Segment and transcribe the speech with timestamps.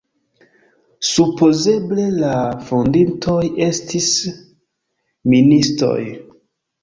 [1.09, 2.31] Supozeble la
[2.69, 4.09] fondintoj estis
[5.35, 6.01] ministoj.